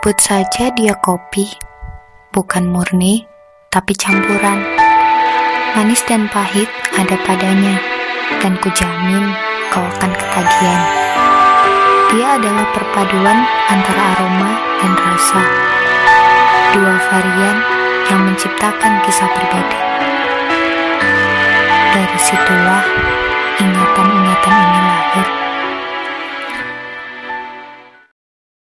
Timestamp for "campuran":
3.92-4.56